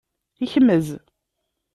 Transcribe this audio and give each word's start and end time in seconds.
Kmez. 0.51 0.87